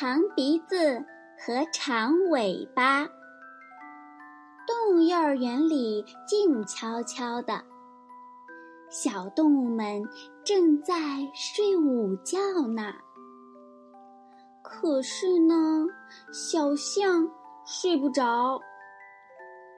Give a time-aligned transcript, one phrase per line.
[0.00, 1.04] 长鼻子
[1.38, 3.06] 和长尾巴。
[4.66, 7.62] 动物幼儿园里静悄悄的，
[8.88, 10.02] 小动物们
[10.42, 10.94] 正在
[11.34, 12.94] 睡午觉呢。
[14.62, 15.84] 可是呢，
[16.32, 17.28] 小象
[17.66, 18.58] 睡不着，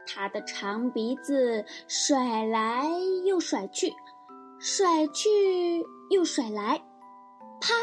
[0.06, 2.88] 它的长鼻子甩来
[3.26, 3.92] 又甩去，
[4.60, 6.80] 甩去又甩来，
[7.60, 7.74] 啪！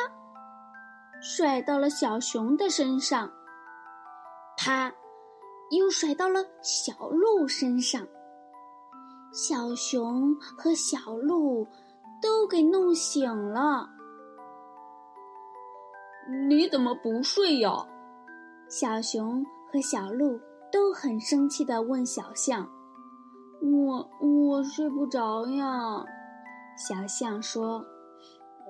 [1.22, 3.30] 甩到了小熊的身上，
[4.58, 4.92] 啪，
[5.72, 8.08] 又甩到了小鹿身上。
[9.34, 11.68] 小熊和小鹿
[12.22, 13.88] 都给弄醒了。
[16.48, 17.70] 你怎么不睡呀？
[18.70, 20.40] 小熊和小鹿
[20.72, 22.68] 都很生气的问小象
[23.62, 26.04] ：“我我睡不着呀。”
[26.78, 27.84] 小象说：“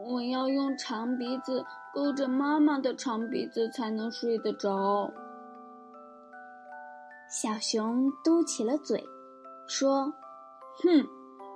[0.08, 5.12] 我要用长鼻子。”勾着妈妈的长鼻子才能睡得着。
[7.28, 9.04] 小熊嘟起了嘴，
[9.68, 10.14] 说
[10.84, 11.04] ：“哼，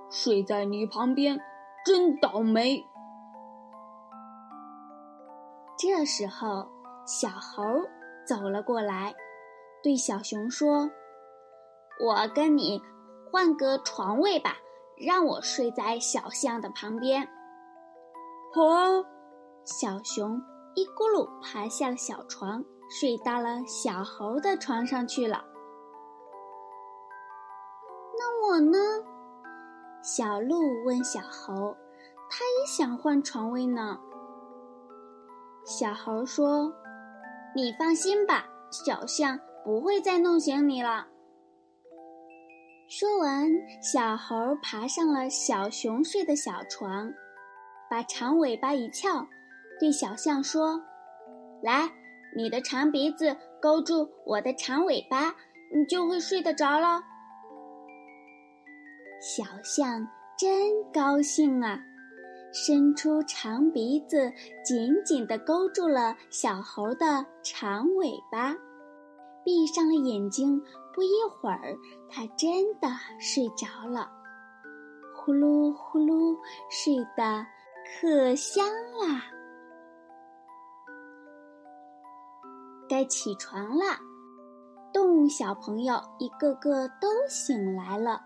[0.09, 1.39] 睡在你旁边
[1.85, 2.83] 真倒霉。”
[5.77, 6.67] 这时候，
[7.05, 7.63] 小猴
[8.27, 9.13] 走了过来，
[9.83, 10.89] 对小熊说
[12.03, 12.81] ：“我跟你
[13.31, 14.57] 换个床位吧，
[14.97, 17.29] 让我睡在小象的旁边。”
[18.53, 18.61] 好。
[19.65, 20.39] 小熊
[20.75, 25.43] 一咕噜爬下了小床，睡到了小猴的床上去了。
[28.15, 28.77] 那我呢？
[30.03, 31.75] 小鹿问小猴，
[32.29, 33.97] 它也想换床位呢。
[35.65, 36.71] 小猴说
[37.55, 41.07] ：“你放心吧，小象不会再弄醒你了。”
[42.87, 43.49] 说完，
[43.81, 47.11] 小猴爬上了小熊睡的小床，
[47.93, 49.23] 把长尾巴一翘。
[49.79, 50.81] 对小象说
[51.61, 51.87] ：“来，
[52.35, 55.27] 你的长鼻子勾住我的长尾巴，
[55.71, 57.03] 你就会睡得着了。”
[59.21, 61.79] 小象真高兴啊，
[62.51, 64.33] 伸出长鼻子，
[64.65, 68.55] 紧紧地勾住了小猴的长尾巴，
[69.45, 70.59] 闭上了眼睛。
[70.95, 71.77] 不一会儿，
[72.09, 72.89] 它真的
[73.19, 74.09] 睡着了，
[75.15, 76.35] 呼噜呼噜，
[76.71, 77.45] 睡得
[77.83, 78.65] 可香
[79.01, 79.23] 啦。
[82.89, 83.99] 该起床啦，
[84.93, 88.21] 动物小朋友一个个都醒来了。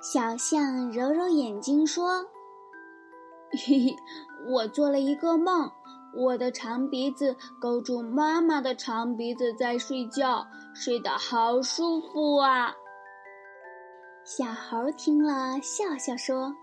[0.00, 2.24] 小象揉揉眼睛说
[3.50, 3.96] ：“嘿嘿，
[4.48, 5.70] 我做了一个梦，
[6.14, 12.74] 我的长鼻子勾住妈妈的长鼻子在睡觉，睡得好舒服啊。”
[14.22, 16.54] 小猴听了，笑笑说：“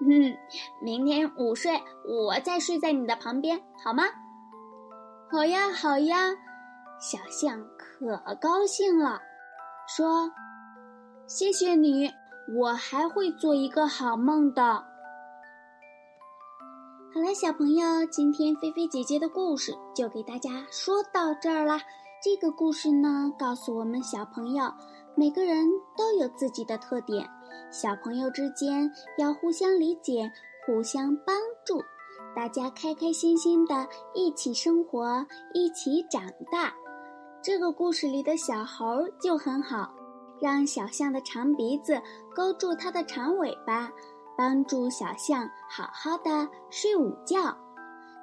[0.00, 0.36] 嗯，
[0.80, 4.04] 明天午睡，我再睡在你的旁边，好吗
[5.30, 6.34] ？”“好呀，好呀。”
[7.00, 9.20] 小象可高兴了，
[9.86, 10.32] 说
[11.28, 12.10] ：“谢谢你，
[12.60, 14.62] 我还会做一个好梦的。”
[17.14, 21.80] 好了，小朋友，今天菲菲姐姐的故事就给大家说到这儿啦。
[22.22, 24.72] 这个故事呢，告诉我们小朋友，
[25.14, 27.28] 每个人都有自己的特点，
[27.70, 30.30] 小朋友之间要互相理解，
[30.66, 31.82] 互相帮助，
[32.34, 36.74] 大家开开心心的一起生活，一起长大。
[37.42, 39.92] 这个故事里的小猴就很好，
[40.40, 42.00] 让小象的长鼻子
[42.34, 43.90] 勾住它的长尾巴，
[44.36, 47.56] 帮助小象好好的睡午觉。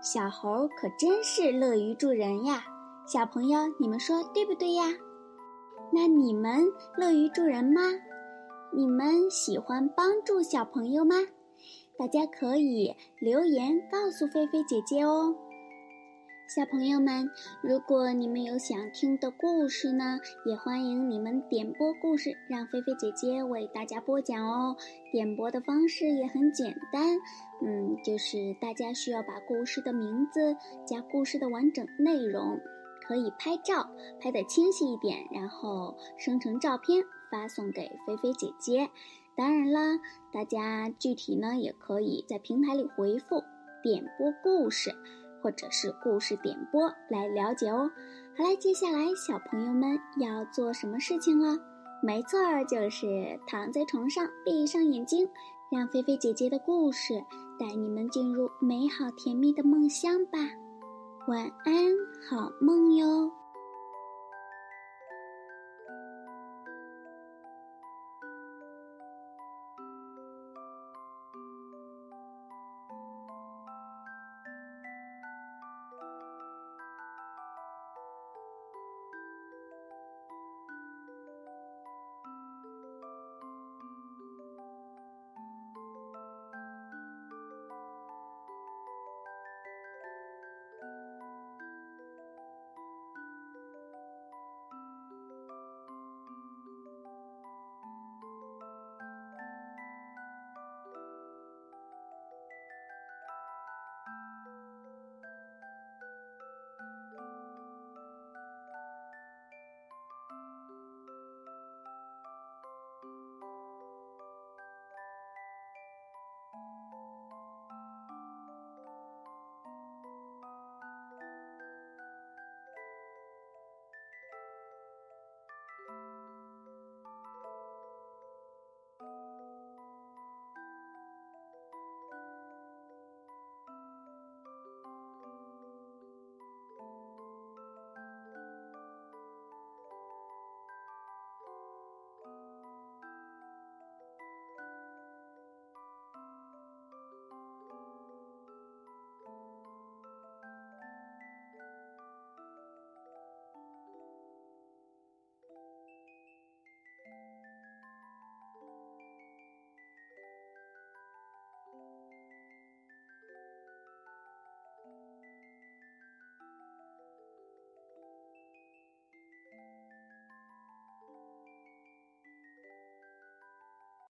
[0.01, 2.63] 小猴可真是乐于助人呀！
[3.07, 4.85] 小朋友，你们说对不对呀？
[5.91, 6.65] 那你们
[6.97, 7.81] 乐于助人吗？
[8.77, 11.15] 你们喜欢帮助小朋友吗？
[11.97, 15.33] 大家可以留言告诉菲菲姐姐哦。
[16.53, 17.29] 小朋友们，
[17.63, 24.75] 如果你们有想听的故事呢，也欢迎你们点播故事，让菲菲姐姐为大家播讲哦。
[25.09, 27.15] 点播的方式也很简单，
[27.61, 30.53] 嗯，就是大家需要把故事的名字
[30.85, 32.59] 加故事的完整内容，
[33.07, 33.89] 可以拍照
[34.19, 37.01] 拍得清晰一点，然后生成照片
[37.31, 38.89] 发送给菲菲姐姐。
[39.35, 39.99] 当然啦，
[40.31, 43.43] 大家具体呢也可以在平台里回复。
[43.83, 44.95] 点播故事，
[45.43, 47.91] 或者是故事点播来了解哦。
[48.35, 51.57] 好了，接下来小朋友们要做什么事情了？
[52.01, 55.29] 没错，就是躺在床上，闭上眼睛，
[55.71, 57.23] 让菲菲姐姐的故事
[57.59, 60.39] 带你们进入美好甜蜜的梦乡吧。
[61.27, 61.73] 晚安，
[62.27, 63.31] 好梦哟。